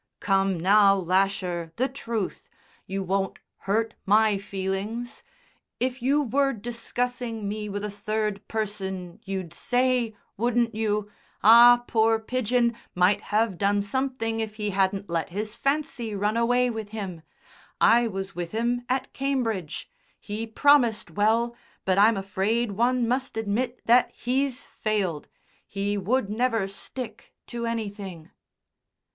[0.19, 2.49] "Come, now, Lasher, the truth.
[2.87, 3.37] You won't
[3.69, 5.21] hurt my feelings.
[5.79, 11.11] If you were discussing me with a third person you'd say, wouldn't you?
[11.43, 16.67] 'Ah, poor Pidgen might have done something if he hadn't let his fancy run away
[16.71, 17.21] with him.
[17.79, 19.87] I was with him at Cambridge.
[20.19, 21.55] He promised well,
[21.85, 25.27] but I'm afraid one must admit that he's failed
[25.67, 28.31] he would never stick to anything.'"